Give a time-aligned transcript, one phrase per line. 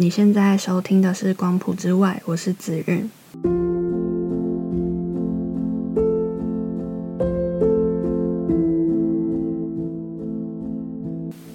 [0.00, 3.10] 你现在收听的是《光谱之外》，我是子韵。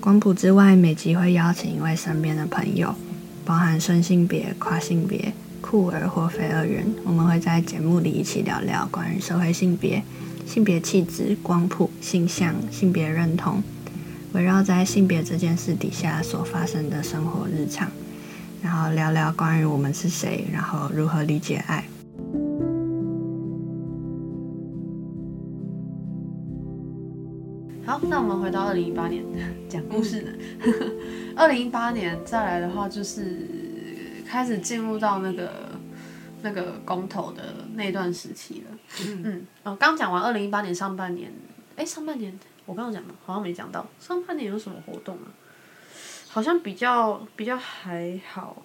[0.01, 2.93] 光谱之外，每集会邀请一位身边的朋友，
[3.45, 5.31] 包含顺性别、跨性别、
[5.61, 10.03] 酷儿或非二元，我们会在节目里一起聊聊关于社会性别、
[10.45, 13.63] 性别气质、光谱、性向、性别认同，
[14.33, 17.89] 围绕在性别这件事底下所发生的生活日常，
[18.63, 21.83] 然后聊聊关于我们是谁，然后如何理解爱。
[27.85, 29.21] 好，那我们回到二零一八年
[29.67, 30.31] 讲故事呢。
[31.35, 35.51] 二零一八年再来的话，就是开始进入到那个
[36.41, 38.77] 那个公投的那段时期了。
[39.23, 41.29] 嗯，哦，刚讲完二零一八年上半年，
[41.75, 43.13] 哎，上半年我刚刚讲吗？
[43.25, 43.85] 好像没讲到。
[43.99, 45.27] 上半年有什么活动啊？
[46.33, 48.63] 好像比较比较还好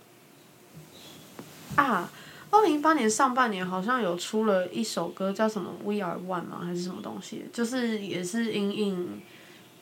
[1.77, 2.11] 啊。
[2.51, 6.63] 二零一八年上半年好像有出了一首歌，叫什么《We Are One》吗？
[6.65, 7.45] 还是什么东西？
[7.53, 9.23] 就是也是因应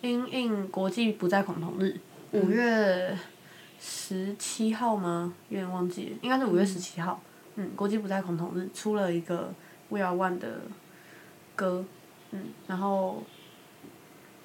[0.01, 1.97] 因应国际不再恐同日，
[2.33, 3.17] 五月
[3.81, 5.33] 十七号吗？
[5.49, 7.23] 有点忘记了，应该是五月十七号。
[7.55, 9.43] 嗯，国际不再恐同日出了一个
[9.95, 10.63] 《We Are One》的
[11.55, 11.85] 歌，
[12.33, 13.23] 嗯，然后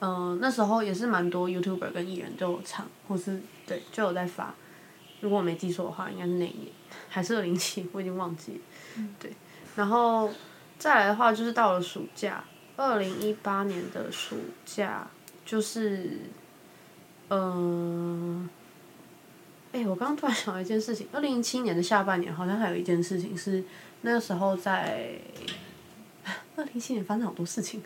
[0.01, 4.53] 嗯那时候也是蛮多 YouTuber 跟艺人都有唱，或是对就有在发。
[5.19, 6.67] 如果我没记错的话，应该是那一年，
[7.07, 9.03] 还是二零七，我已经忘记了。
[9.19, 9.31] 对，
[9.75, 10.27] 然后
[10.79, 12.43] 再来的话，就是到了暑假，
[12.75, 14.35] 二零一八年的暑
[14.65, 15.07] 假，
[15.45, 16.17] 就是，
[17.29, 18.49] 嗯、
[19.71, 23.63] 哎、我刚刚突然想到一件事情，二零一七年的下半年好像还有一件事情是
[24.01, 25.11] 那个时候在，
[26.57, 27.83] 二零一七年发生好多事情，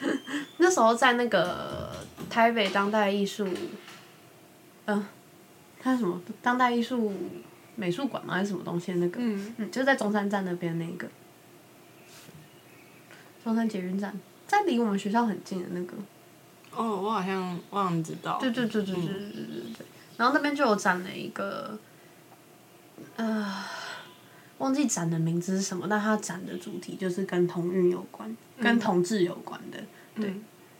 [0.58, 1.90] 那时候在那个
[2.28, 3.48] 台北当代艺术，
[4.86, 5.06] 嗯、
[5.80, 7.12] 它是什么当代艺术
[7.74, 8.34] 美术馆吗？
[8.34, 9.18] 还是什么东西那个？
[9.20, 11.08] 嗯，嗯，就是在中山站那边那个，
[13.44, 15.94] 中山捷运站，在离我们学校很近的那个。
[16.74, 18.38] 哦，我好像忘知道。
[18.38, 19.86] 对对对对对对对对对。
[20.18, 21.78] 然后那边就有展了一个，
[23.16, 23.64] 呃，
[24.58, 29.78] 忘记展的名字是什么，但它展的主题就是跟同运有关，跟同志有关的。
[30.14, 30.34] 对。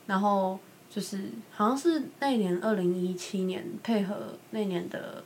[0.05, 0.57] 然后
[0.89, 5.23] 就是好像是那年二零一七年配合那年的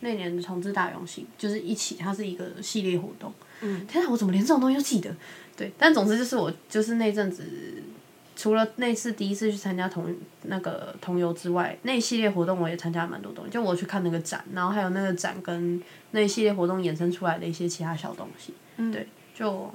[0.00, 3.32] 那年的同志大游行，就是一起，它是一个系列活动。
[3.62, 3.86] 嗯。
[3.86, 5.14] 天啊，我怎么连这种东西都记得？
[5.56, 7.44] 对，但总之就是我就是那阵子。
[8.38, 13.50] 除了那次第一次去参加同那个同游之外，那一系列活动我也参加了蛮多东西。
[13.50, 15.82] 就我去看那个展，然后还有那个展跟
[16.12, 18.54] 那一系列活动衍生出来的一些其他小东西，
[18.92, 19.68] 对，就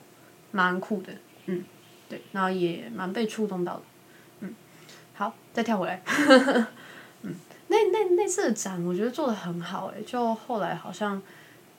[0.52, 1.12] 蛮酷的，
[1.48, 1.62] 嗯，
[2.08, 3.82] 对，然后也蛮被触动到的，
[4.40, 4.56] 嗯，
[5.14, 6.02] 好，再跳回来，
[7.24, 7.36] 嗯，
[7.68, 11.22] 那那那次的展我觉得做的很好、欸，就后来好像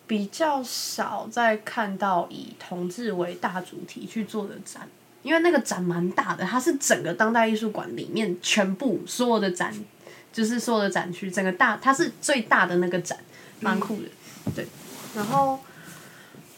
[0.07, 4.87] 比较少再看到以同志为大主题去做的展。
[5.25, 9.75] 因为那个展蛮大的，它是整个当代艺术馆里面全部所有的展，
[10.31, 13.19] 就是所有的展区，整个大它是最大的那个展，
[13.61, 14.09] 蛮酷的，
[14.55, 14.67] 对。
[15.17, 15.59] 然后，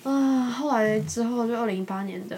[0.03, 2.37] 啊、后来之后就二零一八年的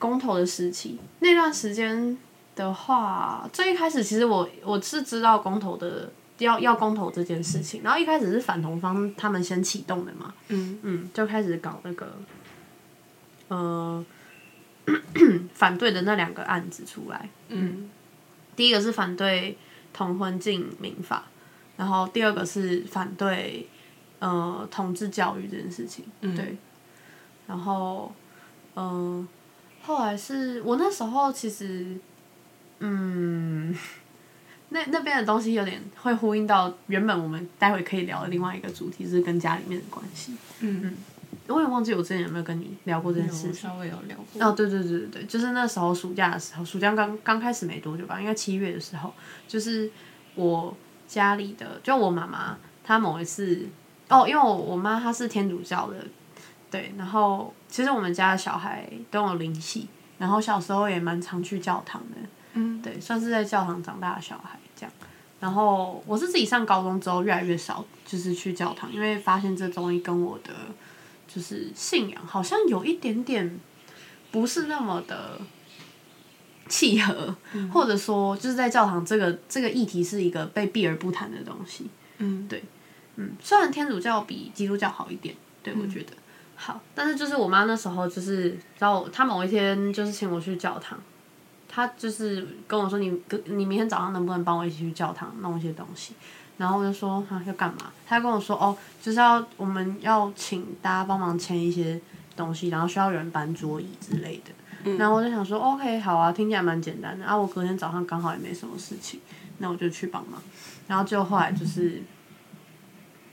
[0.00, 2.18] 公投的时期，那段时间
[2.56, 12.16] 的话，最一开始其实我我是知道公投的要要公投这件事情，然后一开始是反同方他们先启动的嘛，嗯嗯，就开始搞那个，
[13.46, 14.04] 呃。
[15.54, 17.90] 反对的那两个案子出来，嗯
[18.56, 19.56] 第一个是反对
[19.92, 21.24] 同婚进民法，
[21.76, 23.66] 然后第二个是反对
[24.18, 26.56] 呃同志教育这件事情，对，
[27.46, 28.12] 然后
[28.74, 29.28] 嗯、呃
[29.84, 31.96] 后来是我那时候其实
[32.80, 33.76] 嗯。
[34.74, 40.32] 那那边的东西有点会呼应到原本我们待会可以聊的另外一个主题，是跟家里面的关系。
[40.60, 40.96] 嗯嗯
[41.48, 43.54] 我也忘记我之前有没有跟你聊过这件嗯，事情。
[43.54, 44.46] 稍微有聊过。
[44.46, 49.12] 哦，对对对对对，就是那时候暑假的时候，暑假刚刚开始没多久吧，应该七月的时候，
[49.48, 49.90] 就是
[50.34, 50.74] 我
[51.08, 53.68] 家里的，就我妈妈，她某一次，
[54.08, 56.06] 哦，因为我我妈她是天主教的，
[56.70, 59.88] 对，然后其实我们家的小孩都有灵系，
[60.18, 62.16] 然后小时候也蛮常去教堂的，
[62.54, 64.92] 嗯，对，算是在教堂长大的小孩这样。
[65.40, 70.52] 然后我是自己上高中之后越来越少，就是去教堂，因为发现这东西跟我的
[71.32, 73.60] 就是信仰好像有一点点
[74.30, 75.40] 不是那么的
[76.68, 77.34] 契合，
[77.72, 81.86] 或者说就是在教堂这个这个议题是一个被避而不谈的东西。
[82.18, 82.62] 嗯，对，
[83.16, 86.12] 嗯，虽然天主教比基督教好一点，对我觉得。
[86.54, 90.96] 好，但是就是我妈那时候就是，然后她某一天就是请我去教堂，
[91.68, 96.14] 她就是跟我说你你明天早上能不能帮我一起去教堂弄一些东西，
[96.58, 97.90] 然后我就说啊要干嘛？
[98.06, 102.00] 他跟我说哦，就是要我们要请大家帮忙签一些
[102.36, 104.52] 东西，然后需要有人搬桌椅之类的。
[104.98, 107.24] 然后我就想说 OK 好啊，听起来蛮简单的。
[107.24, 109.20] 啊，我隔天早上刚好也没什么事情，
[109.58, 110.42] 那我就去帮忙。
[110.88, 112.02] 然后就后来就是，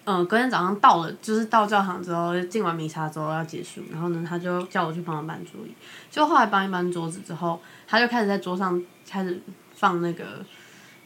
[0.05, 5.73] 嗯，隔天早上到了，就是到教堂之后，进完弥撒之后要结束，然后呢，他就叫我去帮忙搬桌椅。
[6.11, 9.41] 就后来搬一搬桌子之后，他就开始在桌上开始
[9.73, 10.45] 放那个。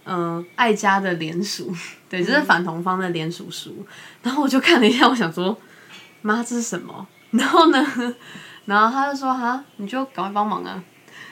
[0.06, 1.74] 嗯，爱家的联署，
[2.10, 3.86] 对，就是反同方的联署书。
[4.22, 5.58] 然后我就看了一下，我想说，
[6.22, 7.08] 妈，这是什么？
[7.32, 7.86] 然后呢，
[8.66, 10.84] 然后他就说，哈，你就赶快帮忙啊。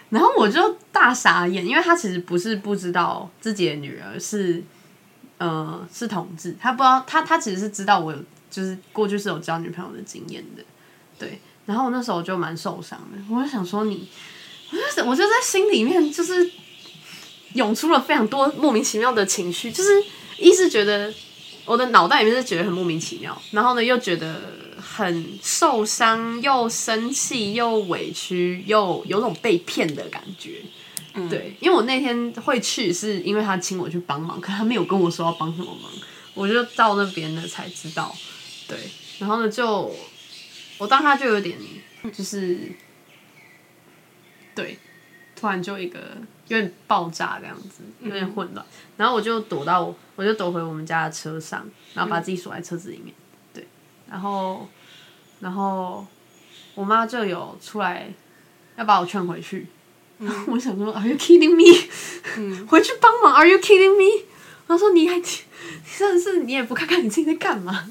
[0.10, 4.64] 然后我就大傻眼，因为他其实不是不知道自己的女儿是，
[5.38, 8.18] 呃，是同志，他不知道，他他其实是知道我有，
[8.50, 10.64] 就是过去是有交女朋友的经验的，
[11.20, 11.42] 对。
[11.66, 14.10] 然后我那时候就蛮受伤的，我就想说你，
[14.72, 16.50] 我就我就在心里面就是。
[17.54, 19.90] 涌出了非常多莫名其妙的情绪，就是
[20.38, 21.14] 一是觉得
[21.66, 24.42] 我的脑袋里面是觉得很莫名其妙，然后呢又觉得
[24.78, 30.62] 很受伤，又生气，又委屈，又有种被骗的感觉。
[31.30, 35.92] 对，因为我那天会去是因为他请我去帮忙，可他没有跟我说要帮什么忙，
[36.34, 38.16] 我就到那边了才知道。
[38.68, 38.78] 对，
[39.20, 39.94] 然后呢就
[40.78, 41.58] 我当他就有点
[42.14, 42.72] 就是
[44.56, 44.78] 对，
[45.36, 46.00] 突然就一个。
[46.52, 48.66] 有点爆炸这样子，有点混乱，
[48.98, 53.16] 然后我就躲到，我就躲回我们家的车上，然后把自己锁在车子里面，
[53.54, 53.66] 对，
[54.10, 54.68] 然后，
[55.40, 56.06] 然后
[56.76, 58.14] 我妈就有出来
[58.76, 59.66] 要把我劝回去，
[60.20, 61.88] 然 后我想说，Are you kidding me？
[62.68, 64.26] 回去帮忙，Are you kidding me？
[64.68, 65.24] 她说你还， 你
[65.98, 67.88] 真的是你也不看看你自己在干嘛？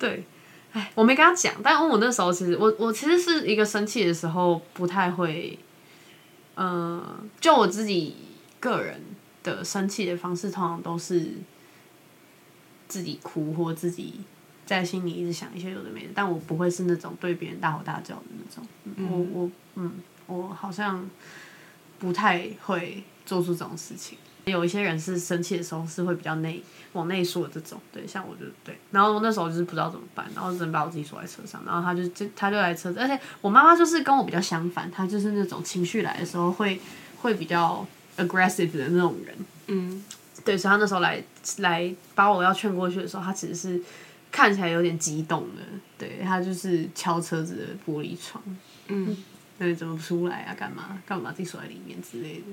[0.00, 0.24] 对，
[0.72, 5.56] 哎，我没跟他讲，但我那时候其实我我其实是一个生气的时候不太会。
[6.56, 8.14] 嗯，就我自己
[8.60, 9.00] 个人
[9.42, 11.32] 的生气的方式，通常都是
[12.88, 14.20] 自己哭或自己
[14.66, 19.08] 在心里一直想一些有的没的，但我不会是那种对别人大吼大叫的那种。
[19.08, 19.92] 我我嗯，
[20.26, 21.08] 我好像
[21.98, 24.18] 不太会做出这种事情。
[24.44, 26.60] 有一些人是生气的时候是会比较内
[26.94, 28.76] 往内缩的这种，对，像我就对。
[28.90, 31.62] 然后那时候就是不知道怎么办，然后只能把我自己锁在车上。
[31.64, 36.80] 然后他就就他就来车子，而且我妈妈就是跟我比较相反，她就是那种情绪来的时候会
[37.18, 37.86] 会比较
[38.16, 39.36] aggressive 的那种人。
[39.68, 40.04] 嗯，
[40.44, 41.22] 对，所以她那时候来
[41.58, 43.80] 来把我要劝过去的时候，她其实是
[44.32, 45.62] 看起来有点激动的。
[45.96, 48.42] 对她就是敲车子的玻璃窗，
[48.88, 49.16] 嗯，
[49.58, 50.54] 对，怎么不出来啊？
[50.58, 50.98] 干嘛？
[51.06, 52.44] 干嘛把自己锁在里面之类的？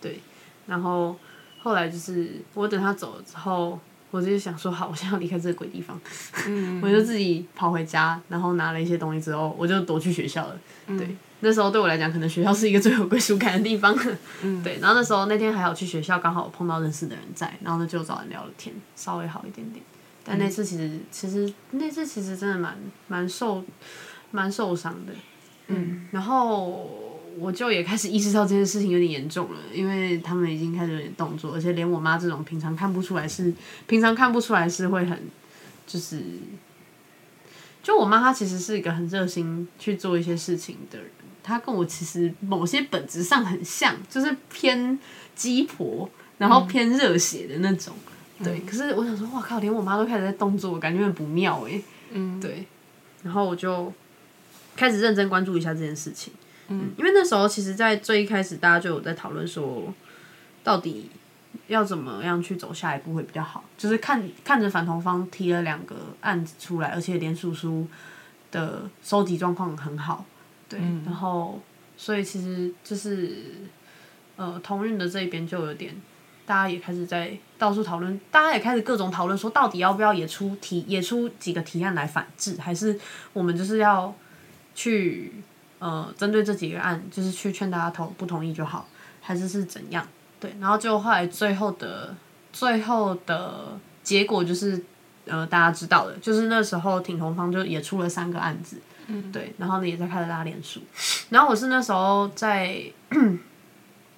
[0.00, 0.20] 对。
[0.68, 1.16] 然后
[1.60, 3.80] 后来就是我等他走了之后，
[4.12, 6.00] 我就想说好，我现在要离开这个鬼地方，
[6.80, 10.60] 我就自己跑回家，然后拿了一些东西之后，我就躲去学校了。
[10.86, 13.96] 对，那时候对我来讲，可能学校是一个最有归属感的地方。
[14.62, 19.84] 对，然后那时候那天还好去学校，刚好碰到认识的人在，然后呢就找人聊了天，稍微好一点点。
[20.24, 22.76] 但那次其实其实那次其实真的蛮
[23.08, 23.64] 蛮受
[24.30, 25.12] 蛮受伤的。
[25.68, 27.07] 嗯，然后。
[27.40, 33.52] 我就也开始意识到这件事情有点严重了，因为他们已经开始有点动作，而且连我妈这种平常看不出来是
[33.86, 35.18] 平常看不出来是会很
[35.86, 36.22] 就是，
[37.82, 41.08] 就我妈她其实是一个很热心去做一些事情的人，
[41.42, 44.98] 她跟我其实某些本质上很像，就是偏
[45.34, 46.08] 鸡婆，
[46.38, 47.94] 然后偏热血的那种。
[48.44, 51.82] 对，可是我想说，哇靠，连我妈都开始在动作，我感觉很不妙哎。
[52.12, 52.64] 嗯，对，
[53.24, 53.92] 然后我就
[54.76, 56.32] 开始认真关注一下这件事情。
[56.70, 59.92] 嗯，因为那时候其实，在最一开始，大家就有在讨论说，
[60.62, 61.10] 到底
[61.66, 63.64] 要怎么样去走下一步会比较好。
[63.78, 67.88] 就是看看着反同方提了两个案子出来，而且连叔叔
[68.50, 70.26] 的收集状况很好，
[70.68, 71.58] 对，然后
[71.96, 73.36] 所以其实就是
[74.36, 75.94] 呃，同运的这一边就有点，
[76.44, 83.00] 大家也开始在到处讨论，大家也开始各种讨论说，到底要不要也出提也出几个提案来反制，还是
[83.32, 84.14] 我们就是要
[84.74, 85.32] 去。
[85.78, 88.88] 呃，针对这几个案，就是去劝大家同不同意就好，
[89.20, 90.04] 还是是怎样？
[90.40, 92.14] 对，然后就后来最后的
[92.52, 94.84] 最后的结果就是，
[95.26, 100.80] 呃，大家知道的，就是那时候挺同方就也出了三个案子，嗯，对，然后呢也在开始拉连署，
[101.30, 102.82] 然后我是那时候在，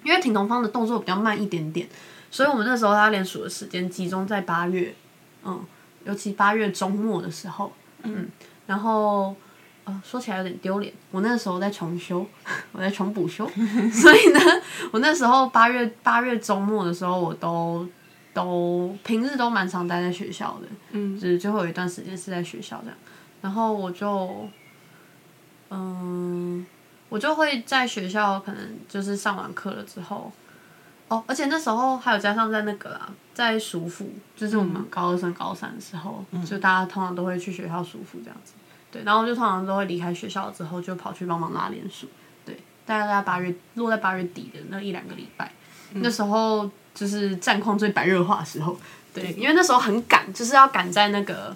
[0.03, 1.87] 因为挺同方的动作比较慢一点点，
[2.31, 4.95] 所以我们那时候拉连署的时间集中在八月，
[5.43, 5.63] 嗯，
[6.05, 8.29] 尤其八月中末的时候，嗯，
[8.65, 9.35] 然后。
[9.91, 12.25] 呃，说起来有点丢脸，我那时候在重修，
[12.71, 13.45] 我在重补修，
[13.91, 14.39] 所以呢，
[14.91, 17.85] 我那时候八月八月周末的时候，我都
[18.33, 22.97] 都平日都蛮常待在学校的，嗯，就是最后有一段时间是在学校这样，
[23.41, 24.47] 然后我就，
[25.69, 26.65] 嗯，
[27.09, 30.31] 我就会在学校可能就是上完课了之后，
[31.07, 38.53] 哦，而且那时候还有加上在那个啦，在暑辅，就是我们高二升高三的时候，就大家通常都会去学校暑辅这样子。
[38.91, 42.07] 对，然后就通常都会离开学校之后，就跑去帮忙拉连署。
[42.45, 45.51] 对，大概在八月落在八月底的那一两个礼拜，
[45.93, 48.77] 那时候就是战况最白热化的时候。
[49.13, 51.55] 对，因为那时候很赶，就是要赶在那个，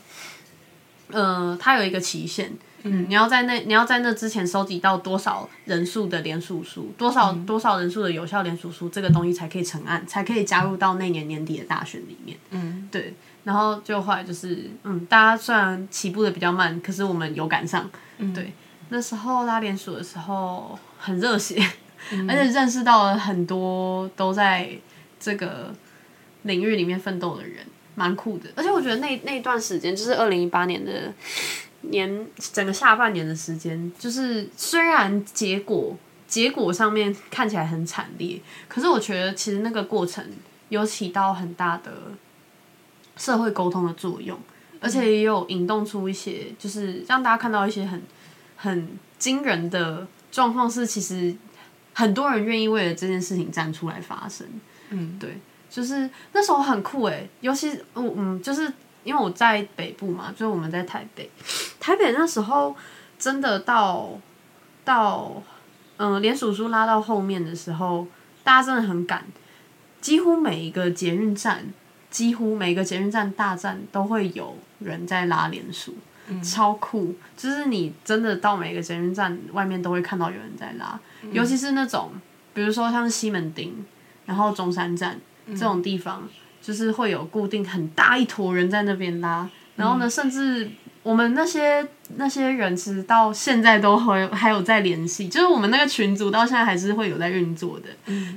[1.09, 2.51] 呃，它有一个期限。
[2.83, 12.37] 嗯，你要在那你要在那之前收集到多少人数的联署书，多少多少人数的有效联署书，这个东西才可以成案，才可以加入到那年年底的大选里面。
[12.51, 13.13] 嗯，对。
[13.45, 17.89] 然后就后来就是，嗯，大家虽然起步的比较慢，可是我们有赶上。
[18.17, 18.51] 嗯，对。
[18.89, 21.55] 那时候拉联署的时候很热血，
[22.27, 24.69] 而且认识到了很多都在
[25.17, 25.73] 这个
[26.41, 28.49] 领域里面奋斗的人，蛮酷的。
[28.57, 31.13] 而且我觉得那那段时间就是二零一八年的。
[31.89, 35.95] 年整个下半年的时间，就是虽然结果
[36.27, 40.25] 结果上面看起来很惨烈，可是我觉得其实那个过程
[40.69, 41.91] 有起到很大的
[43.17, 44.37] 社会沟通的作用，
[44.79, 48.01] 而且也有引动出一些，就是让大家看到一些很
[48.55, 51.35] 很惊人的状况，是其实
[51.93, 54.47] 很多人愿意为了这件事情站出来发声。
[54.89, 58.71] 嗯，对，就是那时候很酷诶，尤其嗯嗯，就是。
[59.05, 61.29] 因为我在北部嘛，就是我们在台北，
[61.79, 62.75] 台北那时候
[63.19, 64.09] 真的到
[64.83, 65.43] 到
[65.97, 68.07] 嗯，连署书拉到后面的时候，
[68.43, 69.23] 大家真的很赶，
[70.01, 71.71] 几乎每一个捷运站，
[72.15, 75.93] 几乎每个捷运站大站都会有人在拉连署，
[76.41, 77.13] 超酷！
[77.35, 80.97] 就是你真的到每个捷运站外面都会看到有人在拉，
[81.31, 82.11] 尤其是那种，
[82.53, 83.73] 比如说像西门町，
[84.25, 86.29] 然后中山站这种地方。
[86.61, 90.67] 就是会有固定很大一坨人在那边拉，然后呢，甚至
[91.03, 97.89] 我们那些那些人其实到现在都会还有在联系，就是我们那个群组到现在还是会有在运作的，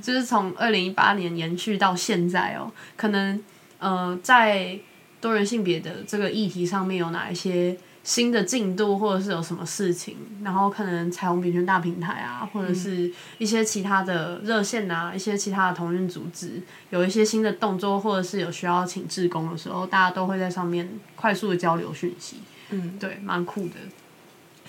[0.02, 3.42] 就是从二零一八年延续到现在哦，可能
[3.78, 4.78] 呃在
[5.20, 7.76] 多元性别的这个议题上面有哪一些。
[8.04, 22.36] 新的进度，或者是有什么事情，然后可能彩虹平权大平台啊，或者是一些其他的热线啊，一些其他的同运组织，有一些新的动作，或者是有需要请志工的时候，大家都会在上面快速的交流讯息。
[22.70, 23.74] 嗯，对，蛮酷的。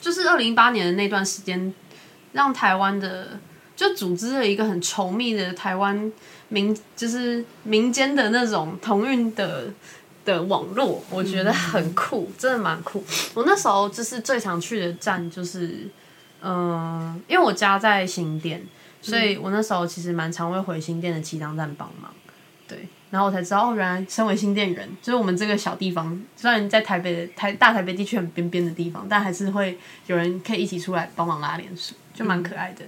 [0.01, 1.73] 就是二零一八年的那段时间，
[2.33, 3.39] 让台湾的
[3.79, 6.11] 就组织了一个很稠密的台湾
[6.49, 9.71] 民，就是民间的那种同运的。
[10.25, 13.03] 的网络我觉得很酷，真的蛮酷。
[13.33, 15.89] 我那时候就是最常去的站就是，
[16.41, 18.61] 嗯，因为我家在新店，
[19.01, 22.13] 所以我那时候其实蛮常会回新店的七张站帮忙。
[22.67, 32.83] 对，然后我才知道，哦，原来身为新店人，就是我们这个小地方，虽然在台北的台大台北地区很边边的地方，但还是会有人可以一起出来帮忙拉连署，就蛮可爱的。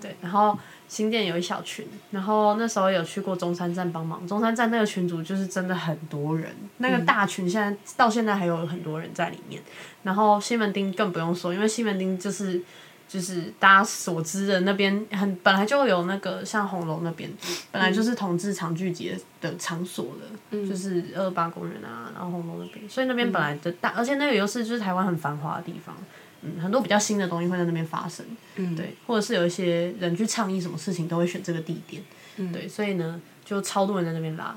[0.00, 0.58] 对，然后。
[0.88, 4.28] 新店有一小群，然后那时候有去过中山站帮忙。
[4.28, 9.62] 中山站那个群组就是真的很多人，那个大群现在到现在还有很多人在里面。
[10.02, 12.60] 然后西门町更不用说，因为西门町就是
[13.08, 17.30] 就是大家所知的那边很本来就有那个像红楼那边
[17.70, 25.96] 本来就是同志常聚集的场所了，就是二八公园啊，然后红楼那边，所以那边本来的大，而且那个又是就是台湾很繁华的地方。
[26.42, 28.24] 嗯，很多比较新的东西会在那边发生，
[28.56, 32.02] 嗯，对，或者是有一些人去倡议什么事情，都会选这个地点，
[32.36, 34.54] 嗯，对，所以呢，就超多人在那边拉，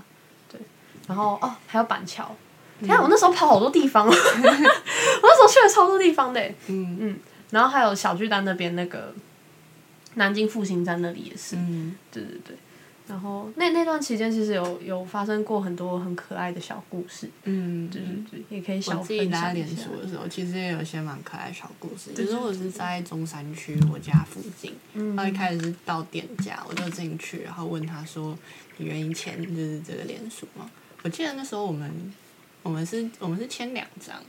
[0.52, 0.60] 对，
[1.08, 2.36] 然后哦，还有板桥，
[2.80, 6.98] 你看我那时候跑好多地方， 我那时候去了超多地方的，嗯。
[7.00, 7.20] 嗯，
[7.52, 9.14] 然后还有小巨蛋那边那个
[10.16, 12.58] 南京复兴站那里也是，嗯，对对对。
[13.08, 17.30] 然后那那段期间，其实有有发生过很多很可爱的小故事。
[17.44, 19.54] 嗯，对对对，也可以小分享一下。
[19.54, 22.14] 脸书的时候，其实也有一些蛮可爱的小故事。
[22.16, 24.74] 就是我是在中山区我家附近，
[25.16, 28.36] 然后一开始是到店家，我就进去，然后问他说
[28.78, 30.68] ：“你愿意签就是这个连锁吗？”
[31.04, 32.12] 我记得那时候我们
[32.64, 34.20] 我们是我们是签两张，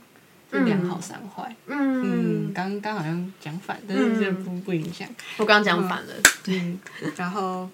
[0.51, 1.55] 就两好三坏。
[1.65, 5.09] 嗯，刚刚好像讲反，但是这不不影响。
[5.37, 6.13] 我刚刚讲反了。
[6.43, 6.77] 对，
[7.15, 7.67] 然后。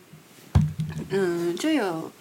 [1.09, 2.12] 嗯，就有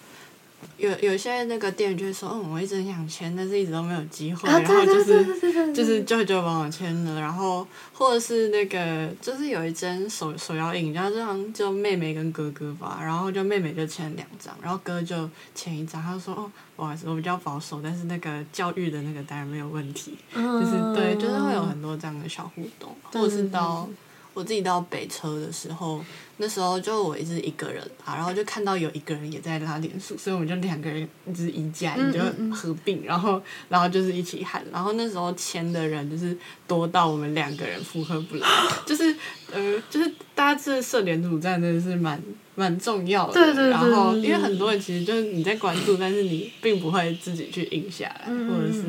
[0.77, 23.87] 有有些那个店员就会说，嗯，我一直很想签，但是一直都没有机会，然后就是就是舅舅帮我签了，然后或者是那个就是有一针手手摇饮，然后这样就妹妹跟哥哥吧，然后就妹妹就签两张，然后哥就签一张，他就说，哦，不好意思，我比较保守，但是那个教育的那个当然没有问题，就是对，就是会有很多这样的小互动，或者是到。
[24.33, 26.03] 我自己到北车的时候，
[26.37, 32.19] 那时候就我一直一个人啊，然后就看到有一个人也在拉连署，所以我们就两个人就是一架，你就
[32.53, 36.35] 合并，然后然后就是一起喊，然后那时候签的人就是
[36.67, 38.47] 多到我们两个人负荷不来，
[38.85, 39.15] 就是
[39.51, 42.21] 呃就是大家这设联署站真的是蛮
[42.55, 48.81] 蛮重要的，对对对然后因为很多人其实就是你在关注，但是你并不会自己去印下来，或者是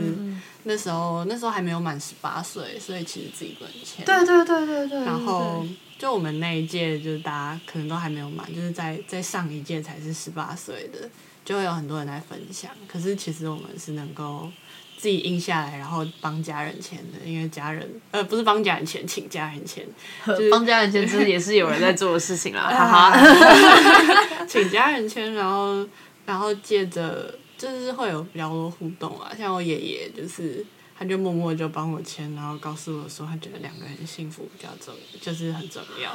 [0.64, 4.04] 那时候那时候还没有满十八岁，所以其实自己不能签。
[4.04, 5.04] 对对对对对。
[5.04, 5.64] 然后
[5.98, 11.08] 就我们那一届，就是大家可能都还没有满，就是在在上一届才是十八岁的，
[11.44, 12.70] 就会有很多人来分享。
[12.88, 14.50] 可是其实我们是能够
[14.96, 19.86] 自己印下来，然后帮家人签的，因为家人呃不是帮家人签，请家人签，
[20.24, 24.46] 对帮家人签字也是有人在做的事情啦， 哈啊哈。
[24.48, 25.86] 请家人签，然后
[26.26, 30.64] 然后借着就是会有比较多互动啊，像我爷爷就是。
[30.96, 36.10] 他就默默就帮我签，然后告诉我说，他觉得两个人幸福比较重，就是很重要，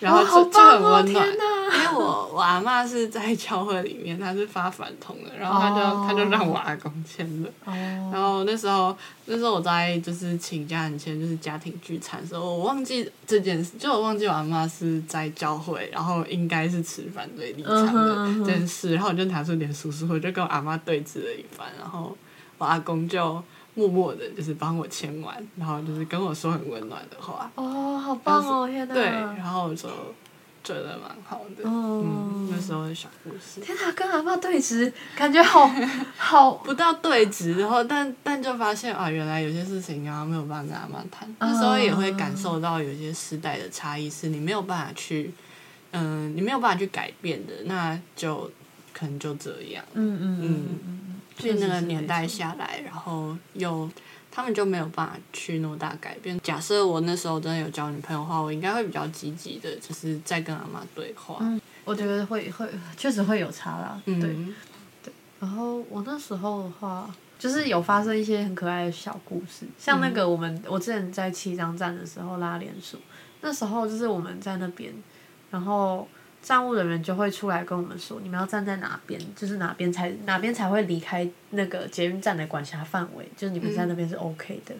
[0.00, 1.26] 然后就就很温暖。
[1.28, 7.48] 因为我我阿妈是在教会里面，她是发反同的，然后她就她就让我阿公签了。
[7.64, 22.16] 然后那时候那时候我在就是请家人签，就是家庭聚餐的时候，我忘记这件事，就我忘记我阿妈是在教会，然后应该是持反对立场的这件事，然后我就拿出点叔叔，我就跟我阿妈对峙了一番，然后
[22.58, 23.40] 我阿公就。
[23.74, 27.50] 默默的，就是帮我签完，然后就是跟我说很温暖的话。
[27.56, 28.68] 哦，好棒哦！
[28.68, 28.94] 天哪。
[28.94, 29.88] 对，然后我就
[30.62, 31.68] 觉得蛮好的。
[31.68, 32.02] 哦。
[32.04, 33.60] 嗯，那时候的小故事。
[33.60, 35.68] 天哪，跟阿妈对峙，感觉好
[36.16, 41.28] 好不到对峙，然后但但就发现啊，原来有些事情啊没有办法跟阿妈谈。
[41.40, 45.32] 那时候也会感受到有些时代的差异，是你没有办法去，
[45.90, 48.50] 嗯，你没有办法去改变的，那就
[48.92, 49.84] 可能就这样。
[49.94, 51.00] 嗯嗯嗯嗯。
[51.36, 53.88] 就那个年代下来，然后又
[54.30, 56.38] 他们就没有办法去那么大改变。
[56.40, 61.38] 假设我那时候真的有交女朋友的话，我应该会比较积极的，就是在跟阿妈对话。
[61.40, 64.00] 嗯，我觉得会会确实会有差啦。
[64.04, 64.36] 对对。
[65.40, 72.98] 然后我那时候的话，就是有发生一些很可爱的小故事，像那个我们我之前在七张站的时候拉连署，
[73.40, 74.92] 那时候就是我们在那边，
[75.50, 76.08] 然后。
[76.44, 84.74] 站务人员就会出来跟我们说，你们要站在哪边，就是哪边才哪边才会离开那个捷运站的管辖范围，就是你们在那边是 OK 的，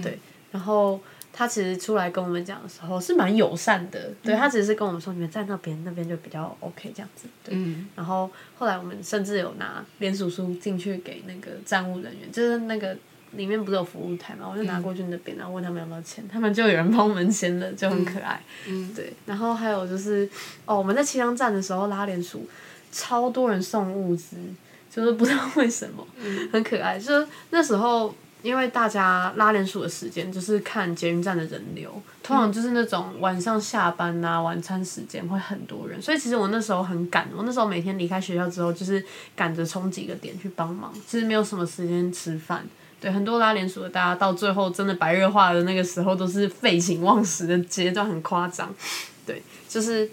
[0.00, 0.18] 对。
[0.50, 0.98] 然后
[1.30, 7.54] 他其实出来跟我们讲的时候是蛮友善的，对他只是跟我们说，你们在那边那边就比较 OK 这样子，对。
[7.94, 12.96] 然后后来我们甚至有拿连署书进去给那个站务人员，就是那个。
[13.32, 18.42] 里面不是有服务台嘛，我就拿过去那边，然后问他们要不要签，他们就有人帮我们签了，就很可爱。
[18.66, 19.12] 嗯，对。
[19.26, 20.28] 然后还有就是，
[20.64, 22.48] 哦，我们在七张站的时候拉连署，
[22.90, 24.36] 超多人送物资，
[24.90, 26.04] 就是不知道为什么，
[26.52, 26.98] 很可爱。
[26.98, 28.12] 就是那时候，
[28.42, 31.90] 因为大家拉连署的时间就是看捷运站的人流，
[32.22, 39.04] 通常就是那种晚上下班啊、晚餐时间会很多人，所以其实我那时候很赶，我那时候每天离开学校之后，就是
[39.36, 42.64] 赶着冲几个点去帮忙，其实没有什么时间吃饭。
[43.00, 48.70] 对，很多拉连锁的，大家到最后真的白热化的那个时候，都是废寝忘食的阶段，很夸张。
[49.24, 50.10] 对，就是，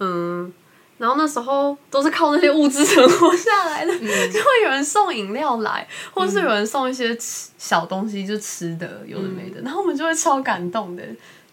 [0.00, 0.50] 嗯，
[0.96, 11.02] 然后那时候都是靠那些物资存活下来的，就会有人送饮料来，或是有人送一些吃小东西，就吃的有的没的，然后我们就会超感动的。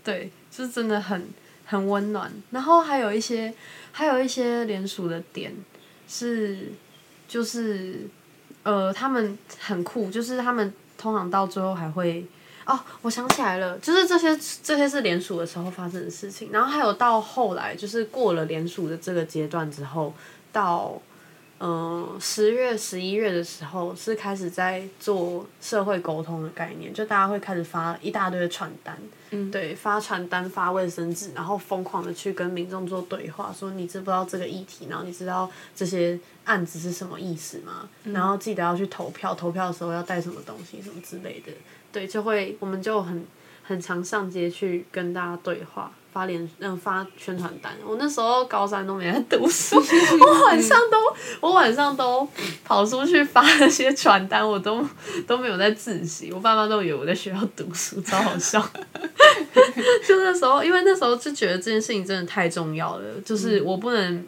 [0.01, 1.27] 对，就是真的很
[1.65, 2.31] 很温暖。
[2.51, 3.53] 然后还有一些，
[3.91, 5.53] 还有一些连锁的点
[6.07, 6.71] 是，
[7.27, 8.07] 就是。
[8.63, 12.25] 呃，他们很酷，就是他们通常到最后还会
[12.65, 20.13] 哦，我想起来了，就是这些这些是联署的时候发生的事情，然后还有到后来，就是过了联署的这个阶段之后，
[20.51, 21.01] 到
[21.63, 28.97] 嗯十月十一月的时候，是开始在做社会沟通的概念，就大家会开始发一大堆的传单。
[29.51, 37.87] 对，发传单、发卫生纸，然后疯狂的去跟民众做对话，说你知不知道这个议题，然后你知道这些案子是什么意思吗？
[38.05, 41.51] 然后记得要去投票，投票的时候要带什么东西，什么之类的。
[41.91, 43.25] 对，就会我们就很
[43.63, 45.91] 很常上街去跟大家对话。
[46.11, 49.81] 发联嗯发宣传单，我那时候高三都没在读书，
[50.19, 50.97] 我晚上都
[51.39, 52.27] 我晚上都
[52.63, 54.85] 跑出去发那些传单，我都
[55.25, 58.61] 都没有在自习，我爸妈都以为我在学校读书，超好笑。
[60.07, 64.25] 就那时候，因为那时候就觉得这件事情真的太重要了，就是我不能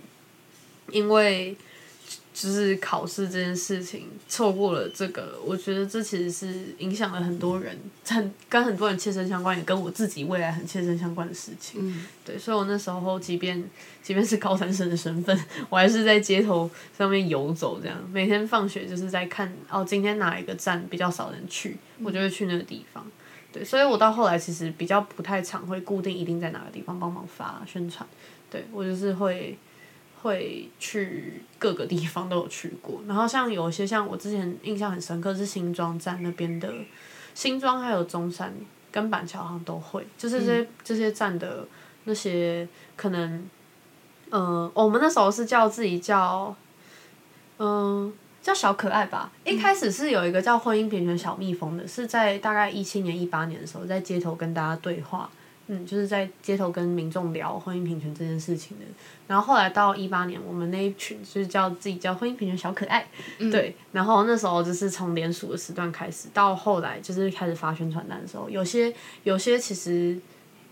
[0.89, 1.55] 因为。
[2.33, 11.79] 就是考试这件事情错过了这个，我觉得这其实是影响了很多人，很跟很多人切身相关，也跟我自己未来很切身相关的事情。
[11.87, 13.63] 嗯，对，所以我那时候即便
[14.01, 23.05] 即便是高三生的身份， 我还是在街头上面游走，这样每天放学就是在看哦，今天哪一个站比较少人去，我就会去那个地方。
[23.51, 28.03] 对，所以我到后来其实比较不太常会固定一定在哪个地方帮忙发宣传，
[28.49, 29.55] 对我就是会
[30.23, 36.73] 会去各个地方都有去过，然后像有一些像我之前印象很深刻是新庄站那边的，
[37.36, 38.53] 新庄还有中山
[38.89, 41.67] 跟板桥好像都会，就是这些、这些站的
[42.05, 43.49] 那些可能，
[44.29, 46.55] 呃，我们那时候是叫自己叫，
[47.57, 49.29] 嗯、叫小可爱吧。
[49.43, 55.29] 一开始是有一个叫婚姻平权小蜜蜂的，是在大概一七年、一八年的时候，在街头跟大家对话，
[55.67, 58.86] 嗯，就是在街头跟民众聊婚姻平权这件事情的。
[59.28, 63.08] 然后后来到一八年，我们那一群就是叫自己叫婚姻平权小可爱，
[63.52, 63.76] 对。
[63.91, 70.19] 然后那时候就是从联署的时段开始，到后来就是开始发宣传单的时候，有些有些其实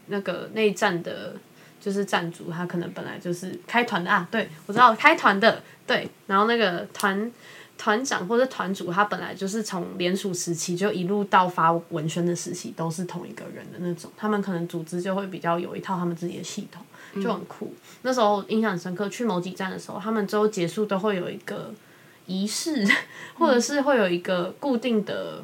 [0.07, 1.35] 那个那一站的。
[1.83, 7.31] 就是站主他可能本来就是开团的啊，对我知道开团的，对，然后那个团
[7.81, 16.85] 团长或者团主他本来就是从联署时期就一路到发文宣的时期都是同一个人的那种，他们可能组织就会比较有一套他们自己的系统，
[17.23, 17.73] 就很酷。
[18.03, 21.73] 那时候印象深刻，去某几站的时候，他们最后结束都会有一个
[22.27, 22.87] 仪式，
[23.33, 25.41] 或者是会有一个固定的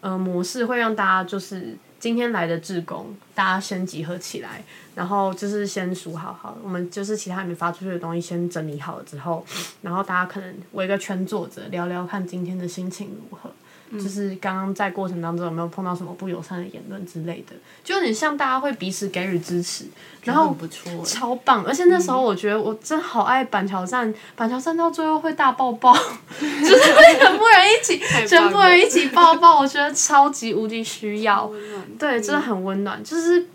[0.00, 9.44] 呃模式，会让大家就是今天来的志工，大家先集合起来，然后就是先数好好，我们就是其他还没发出去的东西先整理好了之后，
[9.82, 13.52] 然后大家可能围个圈坐着聊聊看今天的心情如何。
[13.92, 19.84] 就是刚刚在过程当中有没有碰到什么不友善的言论之类的，就有点像大家会彼此给予支持，
[20.22, 21.64] 然后不错欸，超棒！
[21.64, 25.92] 而且那时候我觉得我真好爱板桥站，板桥站到最后会大抱抱，
[26.38, 27.98] 就是会全部人一起，
[28.28, 31.50] 全部人一起抱抱，我觉得超级无敌需要，
[31.98, 33.02] 对，真的很温暖。
[33.02, 33.46] 就是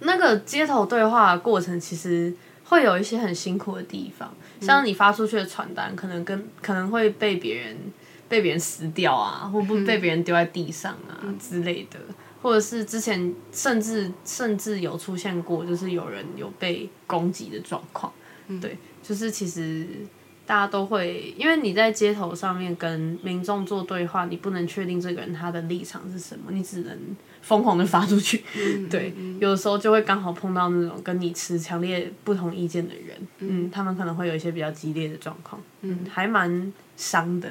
[0.00, 7.76] 那个街头对话的过程，其实会有一些很辛苦的地方，像你发出去的传单，可能跟可能会被别人
[8.28, 11.98] 被别人撕掉啊，或不被别人丢在地上啊、之类的。
[12.42, 18.12] 或者是之前甚至甚至有出现过，就是有人有被攻击的状况，
[18.60, 19.84] 对，就是其实
[20.44, 26.96] 大家都会，因为你在街头上面跟民众做对话，你不能确定这个人他的立场是什么，你只能
[27.42, 28.44] 疯狂的发出去，
[28.88, 37.50] 对，有的时候就会刚好碰到那种跟你持强烈不同意见的人，嗯，他们可能会有一些比较激烈的状况，嗯，还蛮伤的，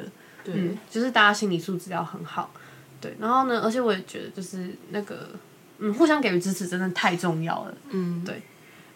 [0.53, 2.51] 嗯，就是大家心理素质要很好。
[3.01, 5.29] 对，然后呢，而且我也觉得就是那个，
[5.79, 7.77] 嗯，互相给予支持真的太重要了。
[7.89, 8.41] 嗯，对，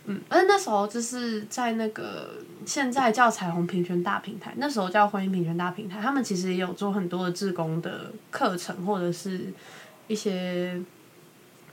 [0.06, 2.36] 嗯，而且那时候就是在那个
[2.66, 9.54] 现在叫彩虹平权大平台，那时候叫婚姻平权大平台，他们其实也有做很多的志工的课程，或者是
[10.08, 10.82] 一些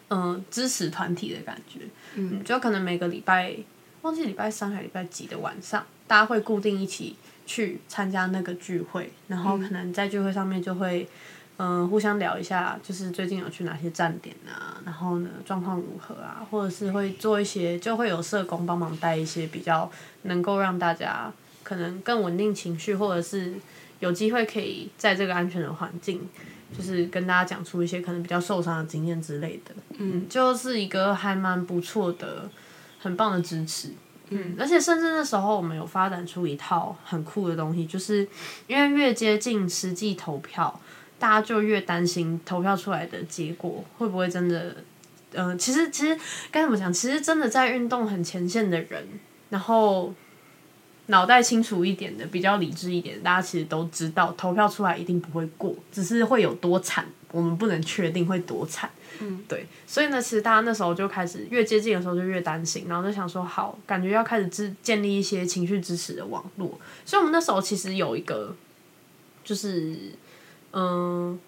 [0.09, 1.81] 嗯支持团体的感觉。
[2.17, 3.57] 嗯，就可能每个礼拜
[4.03, 11.09] 忘记礼拜三还是礼拜几的晚上，大家会固定一起去参加那个聚会，然后可能在聚会上面就会。
[11.59, 19.91] 嗯，互相聊一下，就是最近有去哪些站点啊，然后呢状况如何啊，或者是会做一些，就会有社工帮忙带一些比较
[20.25, 21.33] 能够让大家
[21.63, 23.55] 可能更稳定情绪，或者是
[24.01, 26.29] 有机会可以在这个安全的环境，
[26.77, 29.75] 就是跟大家讲出一些可能比较受伤的经验之类的。
[29.97, 32.51] 嗯，就是一个还蛮不错的、
[33.01, 33.93] 很棒的支持。
[34.31, 38.29] 嗯，而且甚至那时候我们有发展出一套很酷的东西，就是
[38.67, 40.81] 因为越接近实际投票。
[41.19, 44.77] 大家就越担心投票出来的结果会不会真的，
[45.33, 46.15] 嗯，其实其实
[46.51, 46.93] 该怎么讲？
[46.93, 49.03] 其实真的在运动很前线的人，
[49.49, 50.13] 然后
[51.07, 58.91] 脑袋清楚一点的，比较理智一点，大家其实都知道投票出来一定不会过，只是会有多惨，我们不能确定会多惨。
[59.21, 66.79] 嗯，对，所以呢，其实大家那时候就开始越接近的时候就越担心，然后就想说，好，感觉要开始支建立一些情绪支持的网络。
[67.05, 68.55] 所以我们那时候其实有一个，
[69.43, 69.97] 就是。
[70.79, 71.39] 嗯，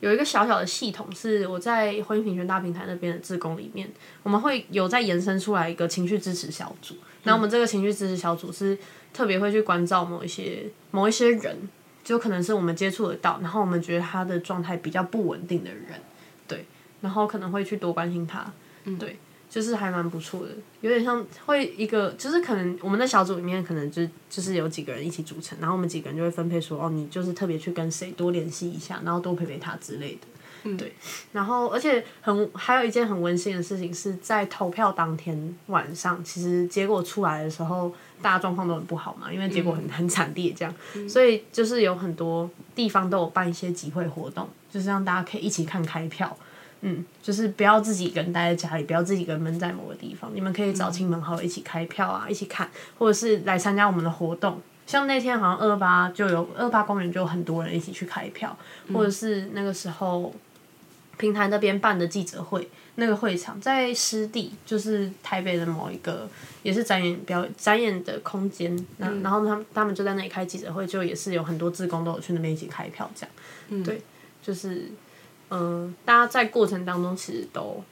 [0.00, 3.86] 有一个小小的系统是我在婚姻平权大平台那边的志工里面，
[4.22, 6.94] 我们会有在延伸出来一个情绪支持小组。
[7.24, 8.78] 那我们这个情绪支持小组是
[9.18, 11.56] 特别会去关照某一些某一些人，
[12.04, 16.00] 就可能是我们接触得到，然后我们觉得他的状态比较不稳定的人，
[16.46, 16.64] 对，
[17.00, 18.52] 然后可能会去多关心他，
[18.84, 19.18] 嗯对。
[19.50, 20.52] 就是还蛮不错的，
[20.82, 30.20] 有点像会一个，就是可能我们的小组里面可能就就是有几个人一起组成，然后我们几个人就会分配说，哦，你就是特别去跟谁多联系一下，然后多陪陪他之类的。
[30.64, 30.92] 嗯，对。
[31.32, 37.90] 然后而且很还有一件很温馨的事情是在投票当天晚上，其实结果出来的时候，
[38.22, 40.74] 大家状况都很不好嘛，因为结果很很惨烈这样，
[41.08, 46.36] 所以就是有很多地方都有办一些集会活动，就是让大家可以一起看开票。
[46.80, 50.30] 嗯，就是不要自己一个人待在家里，不要自己一个人闷在某个地方。
[50.32, 54.62] 你们可以找亲朋好友一起开票啊，一起看，或者是来参加我们的活动。
[54.86, 58.56] 像那天好像二八就有二八公园就有很多人一起去开票，
[58.94, 60.32] 或者是那个时候
[61.16, 62.70] 平台那边办的记者会，
[63.00, 66.28] 那个会场在湿地，就是台北的某一个
[66.62, 68.76] 也是展演表展演的空间。
[68.98, 73.84] 那、然后他们他们就在那里开记者会，就也是有很多志工都有去那边一起开票这样。
[73.84, 74.02] 对，
[74.42, 74.90] 就是
[75.50, 77.82] 嗯、呃大家在过程当中其实都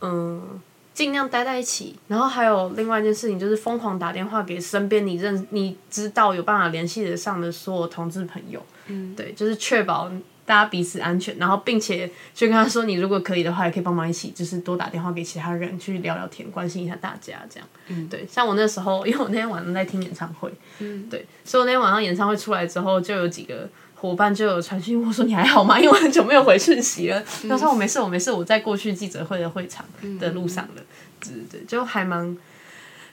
[0.00, 0.60] 嗯。
[0.94, 10.10] 尽量待在一起，然后还有另外一件事情，就是疯狂打电话给身边你认、你知道有办法联系得上的所有同志朋友，嗯，对，就是确保
[10.48, 23.68] 大家彼此安全，然后并且就跟他说，你如果可以的话，也可以帮忙一起，就是多打电话给其他人去聊聊天，关心一下大家，这样，嗯，对，像我那时候， 因为我那天晚上在听演唱会，嗯，对，所以我那天晚上演唱会出来之后，就有几个。
[24.00, 25.76] 伙伴就有传讯问我说你还好吗？
[25.76, 27.20] 因为我很久没有回讯息了。
[27.48, 29.84] 他说我没事，我没事，我在过去记者会的会场
[30.20, 30.82] 的路上了。
[31.18, 32.38] 对对对，就还蛮，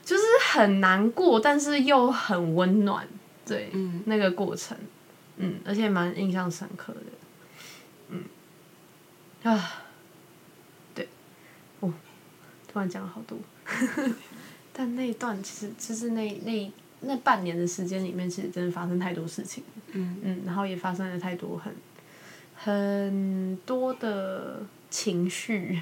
[0.04, 0.22] 就是
[0.52, 3.04] 很难过，但是又很温暖。
[3.44, 4.78] 对，嗯那个过程，
[5.38, 7.00] 嗯，而且蛮印象深刻的。
[9.46, 9.82] 嗯，啊，
[10.94, 11.08] 对，
[11.80, 11.92] 哦，
[12.66, 13.38] 突然讲了好多，
[14.72, 19.62] 但那一段其实就是那那那半年的时间里面，其实真的发生太多事情。
[19.92, 21.72] 嗯嗯，然后也发生了太多很
[22.54, 25.80] 很多的情绪。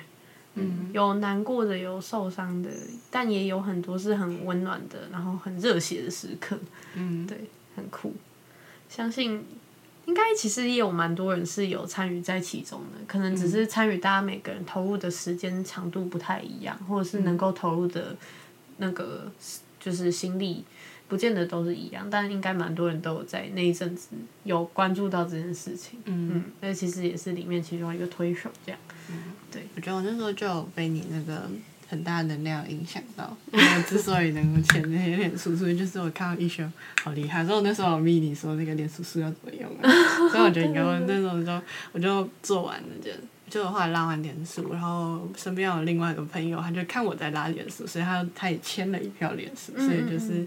[0.56, 2.70] 嗯，有难过的，有受伤的，
[3.10, 6.56] 但也有很多是很温暖的，然后很热血的时刻。
[6.94, 7.40] 嗯，对，
[7.74, 8.14] 很酷。
[8.88, 9.44] 相信
[10.06, 18.16] 应该其实也有蛮多人是有参与在其中的，可能只是参与大家每个人投入的时间长度不太一样，或者是能够投入的
[18.76, 19.30] 那个
[19.80, 20.64] 就是心力，
[21.08, 24.08] 不见得都是一样，但应该蛮多人都有在那一阵子
[24.42, 25.98] 有关注到这件事情。
[26.04, 28.80] 嗯嗯，那其实也是里面其中一个推手这样。
[29.50, 31.48] 对，我觉得我那时候就有被你那个
[31.88, 33.36] 很大的能量影响到。
[33.52, 36.70] 我之所以能够签那些脸书，所以就是我看到一轩
[37.02, 39.90] 好厉害，所以我那时候我密你说那个脸书书要怎么用啊。
[40.30, 43.10] 所以我觉得应该我那时候就我就做完了，就
[43.48, 50.46] 就后来拉完脸书，然后身边有另外一个朋友，他就看我在拉脸书，所以他他也签了一票脸书，所以就是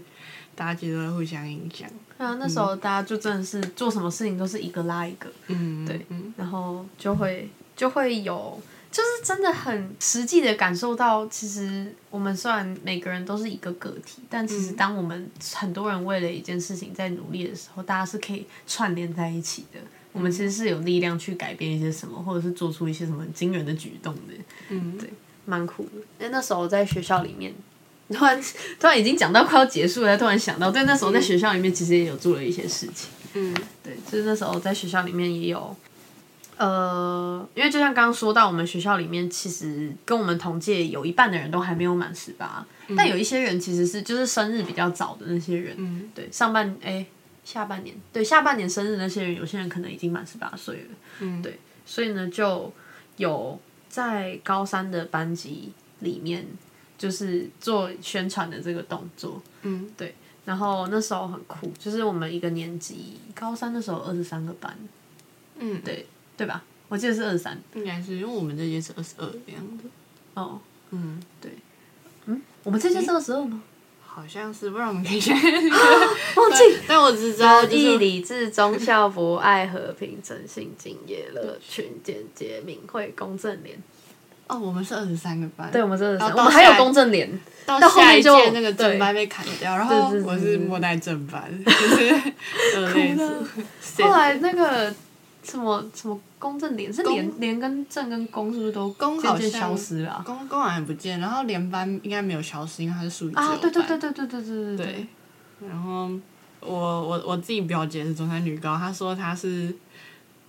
[0.54, 1.88] 大家其实会互相影响。
[2.18, 6.04] 对啊，那时候大家就真的是做什么事情都是一个拉一个，嗯，对，
[6.36, 8.60] 然后就会就会有。
[8.90, 19.78] 就是真的很实际的感受到，其实我们虽然每个人都是一个个体，但其实当我们很多人为了一件事情在努力的时候，大家是可以串联在一起的。
[20.12, 24.34] 我们其实是有力量去改变一些什么，或者是做出一些什么惊人的举动的。
[24.70, 25.10] 嗯，对，
[25.44, 25.90] 蛮酷的。
[26.18, 27.54] 那那时候在学校里面，
[28.08, 28.42] 突然
[28.80, 33.10] 突然已经讲到快要结束了，突然想到，对，那时候在学校里面其实也有做了一些事情。
[33.34, 35.76] 嗯，对，就是那时候在学校里面也有。
[36.58, 42.66] 呃，因为就像刚刚说到，我们学校里面其实跟我们同届有一半的人都还没有满十八，
[42.96, 47.06] 但有一些人其实是就是生日比较早的那些人，对，上半哎
[47.44, 52.72] 下半年，对下半年生日那些人，有些人可能已经满十八岁了，嗯，对，所以呢就
[53.18, 53.56] 有
[53.88, 56.44] 在高三的班级里面
[56.98, 60.12] 就是做宣传的这个动作，嗯，对，
[60.44, 64.76] 然后那时候很酷，就是我们一个年级高三的时候二十三个班，
[65.60, 66.04] 嗯，对。
[66.38, 66.62] 对吧？
[66.88, 69.90] 我记得是二十三，应该是因为我们这届是二十二的样子。
[70.32, 70.58] 哦，
[70.90, 71.52] 嗯，对，
[72.24, 73.60] 嗯，我们这届是二十二吗？
[74.06, 76.78] 好像是，不然我们可以先忘记。
[76.88, 83.76] 但我只知道，就义是理智忠孝博爱和平诚信敬业乐群简洁明慧公正廉。
[84.48, 87.38] 哦，我们是二十三个班，对，我们是二十三，我们还有公正廉。
[87.66, 92.14] 到下一届那个正对班被砍掉，然后我是末代正班，就是。
[94.02, 94.94] 后来那个
[95.48, 100.22] 什么什么公正廉是廉廉跟正跟公是不是都公好像消失了啊？
[100.24, 105.06] 公公好像不见，然后连班应该没有消失，因为它是属于啊，对对对对对对对对对。
[105.68, 106.10] 然后
[106.60, 109.74] 我我我自己表姐是中山女高，她说她是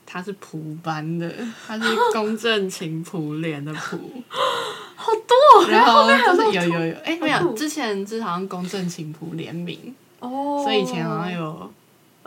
[0.05, 1.33] 她是普班的，
[1.65, 1.83] 她是
[2.13, 3.97] 公正勤普联的普，
[4.95, 11.71] 好多哦，然后就是有有有，哎、没有，之前是好像公正勤普联名，哦，所以以前好像有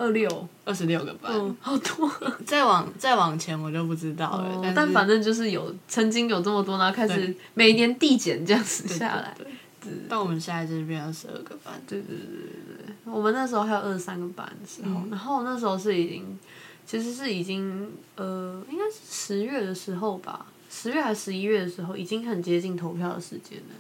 [0.03, 2.11] 二六，二十六个班，嗯，好多。
[2.45, 9.33] 再往再往前我就不知道了，但是哦但反正就是有曾经有这么多，然后开始每年递减这样子对下来。
[9.39, 9.47] 对
[9.81, 16.39] 对但我们现在就是变二十二个班，对对对对对，我们那时候还有二十三个班的时候，然后那时候是已经，
[16.85, 23.75] 其实是已经呃，应该是十月的时候吧，十月还是十一月的时候，已经很接近投票的时间了。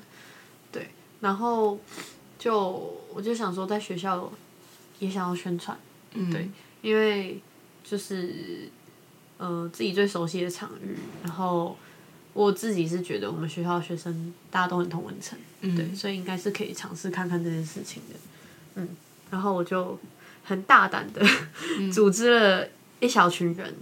[0.71, 1.79] 对，然后
[2.39, 4.33] 就我就想说，在学校
[4.99, 5.77] 也想要宣传，
[6.15, 6.49] 嗯，对，
[6.83, 7.41] 因为
[7.83, 8.69] 就是
[9.39, 11.77] 呃自己最熟悉的场域，然后
[12.33, 18.19] 我自己是觉得我们学校的学生大家都很同文层，嗯对，所以应该是可以尝试看看这件事情的，
[18.77, 18.89] 嗯，
[19.31, 19.99] 然后我就
[20.45, 21.25] 很大胆的
[21.93, 22.69] 组织了
[23.01, 23.75] 一小群人，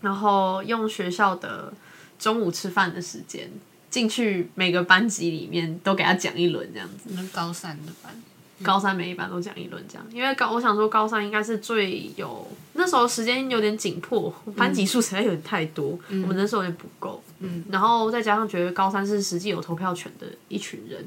[0.00, 1.72] 然后用学校的
[2.18, 3.50] 中午吃饭的时间
[3.90, 7.10] 进去每个班级里面都给他讲一轮这样子。
[7.14, 8.22] 那高三的班，
[8.62, 21.06] 高三每一班都讲一轮这样，因为高我想说高三应该是最有那时候时间有点紧迫，班级数实在有点太多，我们人数有点不够，嗯，然后再加上觉得高三是实际有投票权的一群人，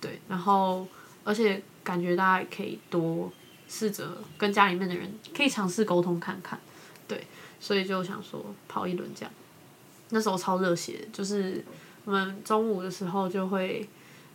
[0.00, 0.86] 对，然后
[1.22, 3.30] 而且感觉大家也可以多
[3.68, 6.58] 试着跟家里面的人可以尝试沟通看看，
[7.06, 7.26] 对，
[7.60, 9.30] 所以就想说跑一轮这样，
[10.08, 11.62] 那时候超热血，就是
[12.06, 13.86] 我们中午的时候就会，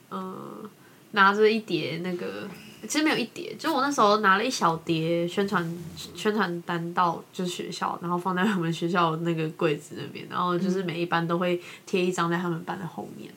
[0.09, 0.69] 呃。
[1.11, 2.47] 拿着一叠那个，
[2.87, 5.77] 其实没有一叠，就我那时候拿了一小叠宣传
[6.15, 13.31] 宣传单到就是学校，然后放在我们学校那个柜子那边，然后就是每一班都会贴一张在他们班的后面。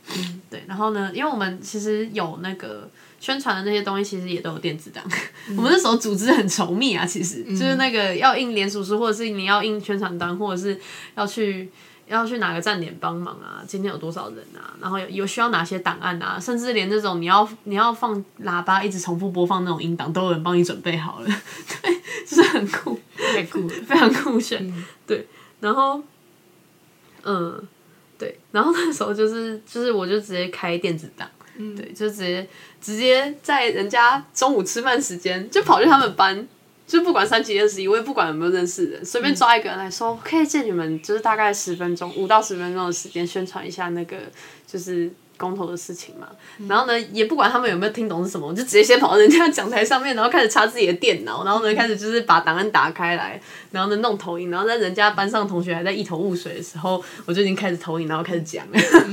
[0.48, 2.88] 对，然后呢，因为我们其实有那个
[3.20, 5.04] 宣传的那些东西，其实也都有电子档。
[5.56, 10.80] 我们那时候组织很稠密啊，其实就是那个要印联署书，或者是你要印宣传单，或者是
[11.16, 11.70] 要去。
[12.06, 13.64] 要去哪个站点帮忙啊？
[13.66, 14.74] 今天有多少人啊？
[14.80, 16.38] 然后有有需要哪些档案啊？
[16.38, 21.26] 甚至连这种你要你要放喇叭一直重复播放那种音档，都有人帮你准备好了。
[21.82, 24.72] 对，就是很酷，太酷了，非常酷炫。
[25.06, 25.26] 对，
[25.60, 26.02] 然后，
[27.22, 27.66] 嗯，
[28.18, 31.28] 对，然后那时候就是就是我就直接开电子档，
[31.76, 32.46] 对，就直接
[32.80, 36.46] 直接在人家中午吃饭时间就跑去他们班。
[36.86, 44.18] 就不管三七二十一，我也不管有没有认识人，随便抓一个人来说，可以借你们就是大概十分钟，五到十分钟的时间宣传一下那个
[44.66, 46.28] 就是公投的事情嘛。
[46.68, 58.66] 然后呢，也不管他们有没有听懂是什么，我就直接先跑到人家讲台上面，然后开始插自己的电脑，然后呢开始就是把档案打开来，然后呢弄投影，然后在人家班上同学还在一头雾水的时候，我就已经开始投影，然后开始讲，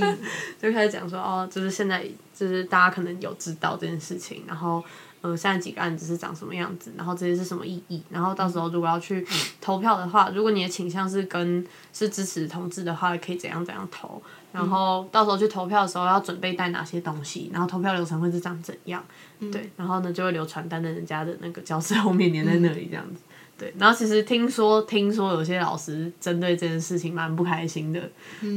[0.61, 2.05] 就开始讲说哦，就是现在
[2.37, 4.83] 就是大家可能有知道这件事情，然后。
[5.21, 6.91] 呃，现在几个案子是长什么样子？
[6.97, 8.01] 然后这些是什么意义？
[8.09, 9.25] 然后到时候如果要去
[9.61, 14.21] 投票的话，如果你的倾向是跟是支持同志的话，可以怎样怎样投？
[14.51, 17.49] 然后到时候去投票的时候要准备带哪些东西？
[17.53, 19.03] 然后投票流程会是长怎样？
[19.39, 23.21] 对，然后呢就会留传单在人家的那个教室后面粘在那里这样子。
[23.61, 28.01] 对，然后其实听说听说有些老师针对这件事情蛮不开心的，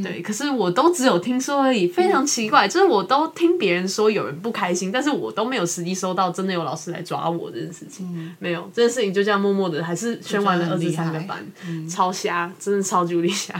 [0.02, 11.44] 对，可是我都只有听说而已，非常奇怪，就是我都听别人说有人不开心，但是我都没有实际收到真的有老师来抓我这件事情，没有这件事情就这样默默的还是宣完了二十三个班，
[11.86, 13.54] 超瞎，真的超级无敌瞎。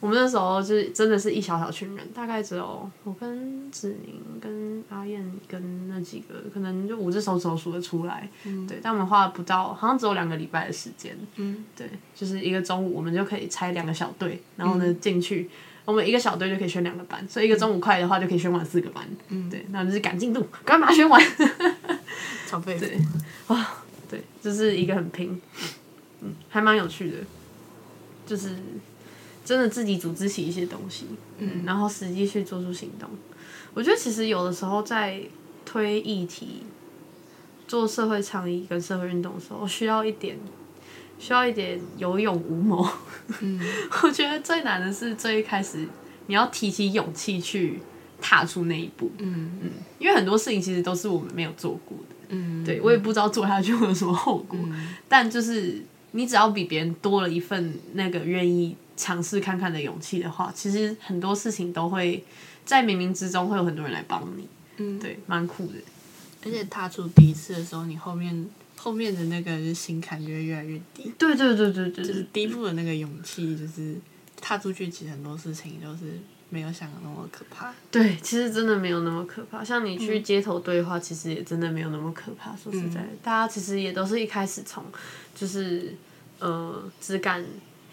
[0.00, 8.26] 我们那时候就是真的是一小小群人，大概只有我跟子宁、跟阿燕、跟那几个，可能就五只手指数得出来。
[8.66, 11.14] 对，但我们花了不到，好像只有两个礼拜的时间。
[11.36, 15.50] 嗯，对，就是一个中午，我们就可以拆两个小队，然后呢进去，
[15.84, 19.06] 我们一个小队就可以选两个班，所以一个中午快的话就可以选完四个班。
[19.28, 21.22] 嗯，对，那就是赶进度，赶快选完。
[22.48, 22.98] 超费对，
[23.48, 23.68] 哇，
[24.08, 25.38] 对，就是一个很拼，
[26.22, 27.18] 嗯，还蛮有趣的，
[28.24, 28.56] 就是。
[29.50, 31.06] 真的自己组织起一些东西，
[31.38, 33.10] 嗯，然后实际去做出行动。
[33.74, 35.20] 我觉得其实有的时候在
[35.64, 36.62] 推议题、
[37.66, 40.38] 做社会倡议跟社会运动的时候，需要一点，
[41.18, 42.88] 需要一点有勇无谋。
[43.40, 43.58] 嗯，
[44.04, 45.84] 我觉得最难的是最一开始
[46.28, 47.80] 你要提起勇气去
[48.20, 49.10] 踏出那一步。
[49.18, 52.14] 嗯嗯，因为很多事情其实都是我们没有做过的。
[52.28, 54.56] 嗯，对我也不知道做下去会有什么后果，
[55.08, 55.82] 但就是
[56.12, 58.76] 你只要比别人多了一份那个愿意。
[59.00, 62.22] 尝试看看的勇气的话，其实很多事情都会
[62.66, 64.46] 在冥冥之中会有很多人来帮你。
[64.76, 65.74] 嗯，对，蛮酷的。
[66.44, 71.10] 而且踏出第一次的时候，你后面后面的那个心坎就会越来越低。
[71.16, 73.96] 对对对对对，就是第一步的那个勇气，就是
[74.38, 77.72] 踏出去，其实很多事情都是没有想的那么可怕。
[77.90, 79.64] 对，其实真的没有那么可怕。
[79.64, 82.54] 像你去街头对话，其实也真的没有那么可怕。
[82.54, 84.84] 说实在，大家其实也都是一开始从
[85.34, 85.94] 就是
[86.38, 87.42] 呃只敢。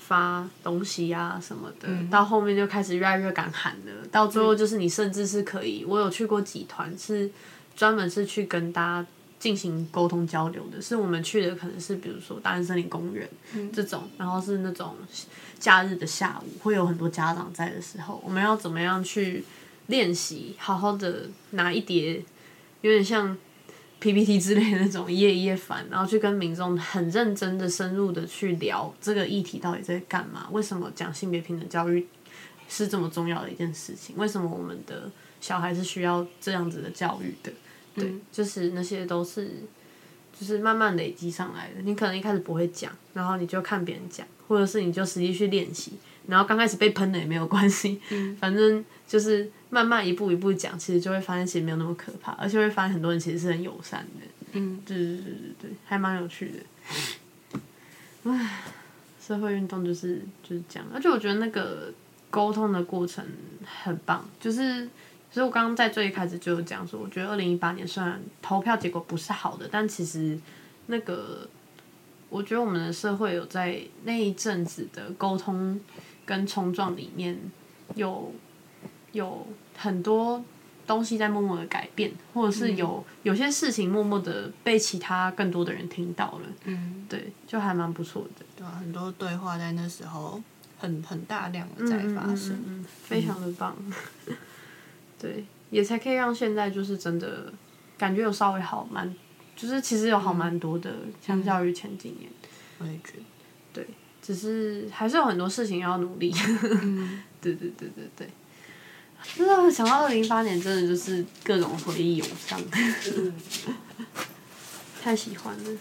[0.07, 3.91] 发东西呀什么的，到后面就开始越来越敢喊了。
[4.09, 7.29] 到最后就是你甚至是可以，我有去过几团是
[7.75, 10.81] 专门是去跟大家进行沟通交流的。
[10.81, 13.27] 是我们去的可能是比如说大安森林公园
[13.73, 14.95] 这种，然后是那种
[15.59, 19.43] 假日的下午会有很多家长在的时候，我们要怎么样去
[19.87, 22.23] 练习，好好的拿一叠
[22.79, 23.37] 有点像。
[23.99, 30.47] PPT 之类的那种一页一页翻，然后去跟民众很认真的、深入的去聊这个议题到底在干嘛？
[30.51, 32.05] 为什么讲性别平等教育
[32.69, 34.15] 是这么重要的一件事情？
[34.17, 35.09] 为什么我们的
[35.41, 37.51] 小孩是需要这样子的教育的？
[37.95, 39.49] 对，就是那些都是
[40.39, 41.81] 就是慢慢累积上来的。
[41.81, 45.93] 你可能一开始不会讲，然后你就看别人讲，或者是你就实际去练习，
[46.27, 47.99] 然后刚开始被喷了也没有关系，
[48.39, 49.49] 反正就是。
[49.69, 54.25] 慢慢一步一步讲，其实就会发现其实没有那么可怕，而且会发现很多人其实是很友善的。
[54.53, 55.33] 嗯，对对对对
[55.63, 57.59] 对，还蛮有趣的。
[58.31, 58.63] 唉，
[59.21, 61.91] 社会运动就是就是这样，而且我觉得那个
[62.29, 63.25] 沟通的过程
[63.65, 64.87] 很棒，就是
[65.29, 70.39] 所以我刚刚在最一开始就有讲说，我觉得二零一八年虽然投票结果不是好的，但其实
[70.85, 71.45] 那个
[72.29, 75.77] 我觉得我们的社会有在那一阵子的沟通
[76.25, 77.37] 跟冲撞里面
[77.95, 78.31] 有
[79.17, 80.43] 有很多
[80.85, 88.45] 东西在默默的改变，或者是有、有些事情默默的被其他更多的人听到了，嗯，对，就还蛮不错的。
[88.55, 90.41] 对啊，很多对话在那时候
[90.77, 92.61] 很很大量的在发生。
[92.65, 93.75] 嗯非常的棒。
[95.19, 97.51] 对，也才可以让现在就是真的
[97.97, 99.11] 感觉有稍微好蛮，
[99.55, 100.93] 就是其实有好蛮多的，
[101.25, 102.29] 相较于前几年，
[102.77, 103.13] 我也觉
[103.73, 103.87] 得，对
[104.21, 106.31] 只是还是有很多事情要努力。
[106.83, 108.29] 嗯，对对对对对。
[109.35, 112.59] 真的想到二零一八年，真的就是各种回忆涌上，
[115.01, 115.79] 太喜欢了。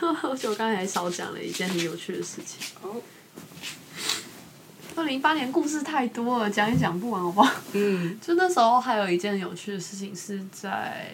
[0.22, 2.76] 而且我刚才还少讲了一件很有趣的事情。
[2.82, 3.02] 哦，
[4.94, 7.52] 二零一八年故事太多了，讲也讲不完，好不好？
[7.72, 11.12] 嗯 就那时候还有一件有趣的事情，是在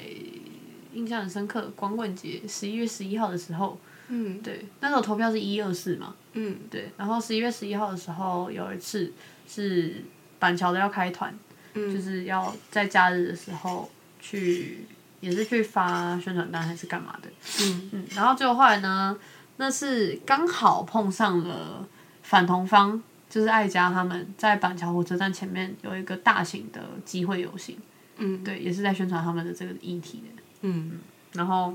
[0.92, 9.10] 印象很深刻，光棍节十一月十一号的时候，嗯对，那时候投票是一二四嘛，嗯对，然后十一月十一号的时候有一次
[9.48, 10.04] 是
[10.44, 11.34] 板桥的要开团，
[11.72, 13.90] 嗯，就是要在假日的时候
[14.20, 14.84] 去，
[15.20, 17.28] 也是去发宣传单还是干嘛的，
[17.62, 17.90] 嗯。
[17.94, 19.18] 嗯，然后结果后来呢，
[19.56, 21.88] 那是刚好碰上了
[22.22, 27.78] 反同方，就是爱家他们在板桥火车站前面有一个大型的集会游行，
[28.18, 28.44] 嗯。
[28.44, 30.42] 对，也是在宣传他们的这个议题的。
[30.60, 31.00] 嗯。
[31.32, 31.74] 然后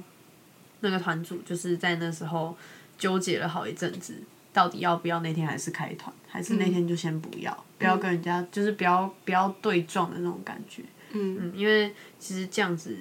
[0.82, 2.55] 那个团主就是在那时候
[2.99, 4.13] 纠结了好一阵子，
[4.60, 10.84] 到底要不要那天还是开团，还是那天就先不要，不要跟人家就是不要不要对撞的那种感觉。
[11.12, 12.93] 嗯嗯，因为其实这样子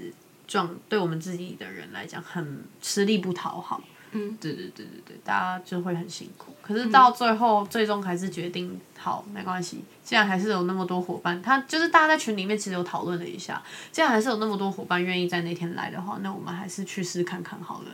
[0.47, 3.83] 撞对我们自己的人来讲很吃力不讨好。
[4.13, 6.55] 嗯，对对对对对，大家就会很辛苦。
[6.63, 9.83] 可是到最后，最终还是决定好没关系。
[10.05, 17.89] 既然还是有那么多伙伴，他就是大家在群里面其实有讨论了一下，既然还是有那么多伙伴愿意在那天来的话，那我们还是去试看看好了。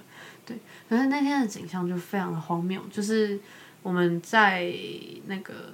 [0.47, 3.39] 对，可是那天的景象就非常的荒谬，就是
[3.83, 4.73] 我们在
[5.27, 5.73] 那个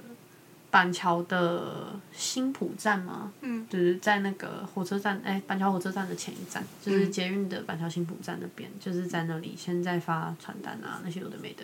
[0.69, 11.63] 板桥的新浦站嘛，嗯，就是在那个火车站，哎、板桥火车站的前一站，就是捷运的板桥新浦站那边，就是在那里现在发传单啊，那些有的没的，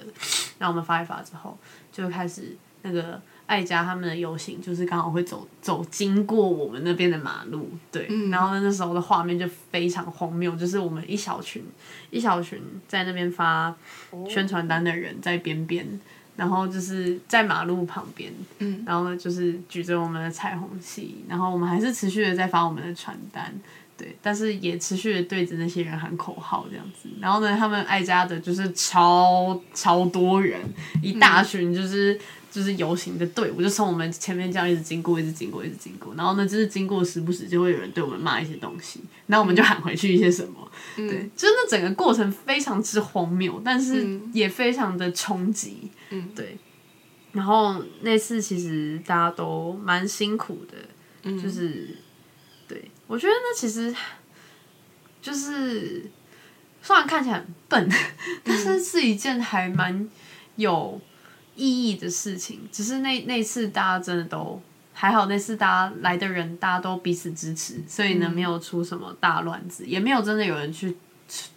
[0.59, 1.57] 然后我们发一发之后，
[1.91, 11.63] 就开始那个爱家他们的游行，就是刚好会走走经过我们那边的马路，对，然后呢那时候的画面就非常荒谬，就是我们一小群
[12.11, 13.75] 一小群在那边发
[14.29, 15.99] 宣传单的人在边边。
[16.37, 23.51] 然后就是在马路旁边，嗯，然后呢就是举着我们的彩虹旗，然后我们还是持续的在发我们的传单，
[23.97, 27.09] 对，但是也持续的对着那些人喊口号这样子。
[27.19, 30.61] 然后呢，他们爱家的就是超超多人，
[31.01, 32.19] 一大群就是、
[32.51, 36.13] 就是游行的队伍，就从我们前面这样一直经过，一直经过，一直经过。
[36.15, 40.71] 然后呢，就是经过时不时就会有人对我们骂一些东西，然后我们就喊回去一些什么。
[40.95, 45.89] 对，就是那整个过程非常之荒谬，但是也非常的冲击。
[46.09, 46.57] 嗯，对。
[47.33, 50.77] 然后那次其实大家都蛮辛苦的，
[51.23, 51.95] 嗯就是
[52.67, 53.93] 对我觉得那其实
[55.21, 56.09] 就是
[56.81, 57.89] 虽然看起来很笨，
[58.43, 60.09] 但是是一件还蛮
[60.55, 60.99] 有
[61.57, 62.61] 意义的事情。
[62.71, 64.61] 只是那那次大家真的都
[64.93, 70.95] 还好，那次大家来的人大家都彼此支持，所以呢没有出什么大乱子，也没有真的有人去。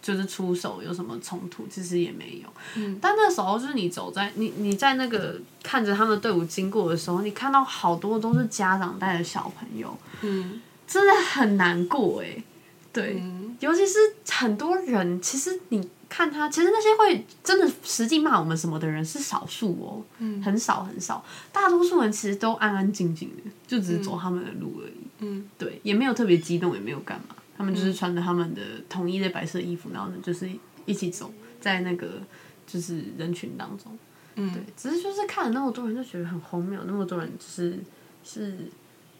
[0.01, 2.49] 就是出手有什么冲突，其实也没有。
[2.75, 12.43] 嗯但那时候就是你走在你你在那个看着他们队伍经过的时候，你看到好多都是家长带着小朋友，嗯真的很难过哎。
[12.91, 13.97] 对，嗯尤其是
[14.29, 20.43] 很多人，其实你看他，其实那些会真的实际骂我们什么的人是少数哦，嗯。
[20.43, 24.93] 很少很少，大多数人其实都安安静静的，就只是走他们的路而已。
[25.19, 25.49] 嗯。
[25.57, 30.49] 对，也没有特别激动，也没有干嘛，他们就是穿着他们的统一的白色衣服，然后呢就是
[30.85, 32.21] 一起走在那个
[32.67, 33.97] 就是人群当中。
[34.35, 37.79] 嗯，对，只是就是看了那么多人，就觉得很荒谬，那么多人就是
[38.25, 38.69] 是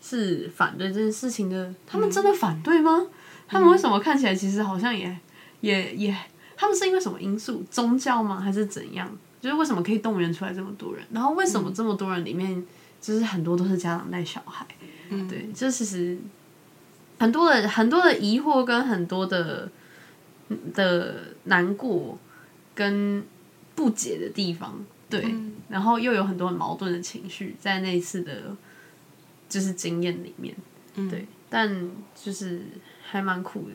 [0.01, 3.07] 是反对这件事情的，他们真的反对吗？
[3.47, 5.17] 他们为什么看起来其实好像也
[5.59, 6.17] 也也，
[6.61, 9.11] 他们是因为什么因素，宗教吗，还是怎样？
[9.41, 11.03] 就是为什么可以动员出来这么多人？
[11.11, 12.63] 然后为什么这么多人里面，
[13.01, 14.63] 就是很多都是家长带小孩？
[15.09, 15.27] 嗯。
[15.27, 16.19] 对，这其实
[17.17, 19.71] 很多的很多的疑惑跟很多的
[20.71, 22.19] 的难过
[22.75, 23.25] 跟
[23.73, 25.55] 不解的地方，对，嗯。
[25.67, 28.55] 然后又有很多很矛盾的情绪在那一次的，
[29.49, 30.55] 就是经验里面，
[30.93, 31.09] 嗯。
[31.09, 32.61] 对，但就是
[33.01, 33.73] 还蛮酷的，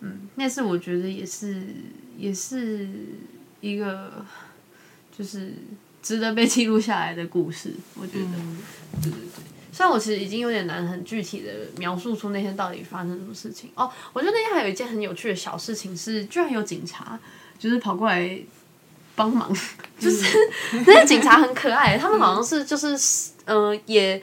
[0.00, 1.62] 嗯，那次我觉得也是
[2.16, 2.88] 也是
[3.60, 4.24] 一个，
[5.16, 5.54] 就是
[6.02, 7.74] 值得被记录下来的故事。
[7.94, 8.26] 我觉得，
[9.02, 9.44] 对对对。
[9.72, 13.70] 虽然我其实已经有点难很具体的描述出那天到底发生什么事情。
[13.74, 17.18] 哦，我觉得那天还有一件很有趣的小事情是，居然有警察
[17.58, 18.38] 就是跑过来
[19.14, 19.50] 帮忙，
[19.98, 20.24] 就是
[20.86, 22.88] 那些警察很可爱，他们好像是就是
[23.44, 24.20] 嗯、呃也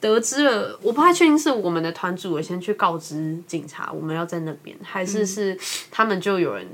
[0.00, 5.58] 得知了，我不太确定是我们的团主有先去告知警察我们要在那边，还是是
[5.90, 6.66] 他们就有人。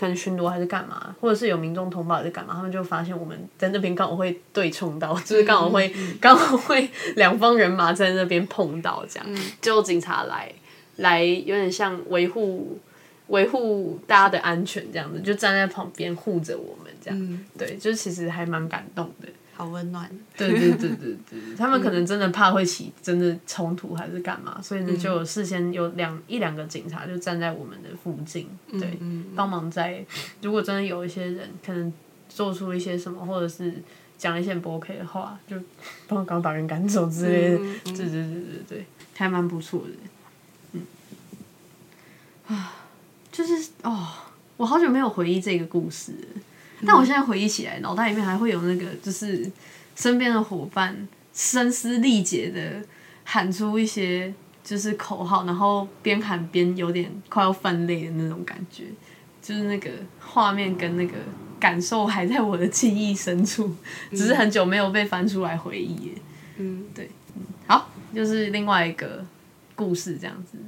[0.00, 9.26] 可能巡逻还是干嘛，或者是有民众通报还是干嘛，他们就发现我们在那边刚好会对冲到， 就是刚好会刚好会两方人马在那边碰到，这样，
[9.60, 10.52] 就警察来
[10.98, 12.78] 来有点像维护
[13.26, 19.26] 维护大家的安全这样子，就站在旁边护着我们这样，对，就是其实还蛮感动的。
[19.58, 20.08] 好温暖。
[20.36, 28.96] 对对对对对， 他们可能真的怕会起真的冲突还是干嘛，所以呢就有事先有两一两个警察就站在我们的附近，对，
[29.34, 30.04] 帮忙在
[30.40, 31.92] 如果真的有一些人可能
[32.28, 33.74] 做出一些什么，或者是
[34.16, 35.56] 讲一些不 OK 的话，就
[36.06, 39.90] 帮刚把人赶走之类的，对对对对对，还蛮不错的，
[40.72, 40.82] 嗯，
[42.46, 42.76] 啊，
[43.32, 44.08] 就是哦，
[44.56, 46.42] 我好久没有回忆这个故事了。
[46.86, 49.50] 但我现在回忆起来，脑袋里面还会有那个，就是
[49.96, 52.82] 身边的伙伴声嘶力竭的
[53.24, 58.84] 喊出一些就是口号，然后边喊边有点快要泛泪的那种感觉，
[59.42, 61.14] 就是那个画面跟那个
[61.58, 63.74] 感受还在我的记忆深处，
[64.10, 66.12] 只是很久没有被翻出来回忆。
[66.58, 69.24] 嗯，对，嗯，好，就是另外一个
[69.74, 70.58] 故事这样子。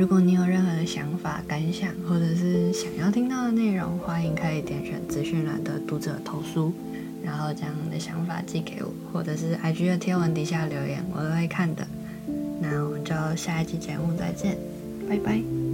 [0.00, 6.72] 如果你有任何的想法、感想，或者是想要听到的内容，欢迎可以点选资讯栏的读者投书，
[7.22, 11.86] 然后将你的想法寄给我，或者是 IG 的贴文底下留言，我都会看的。
[12.62, 14.56] 那我们就下一期节目再见，
[15.06, 15.69] 拜拜。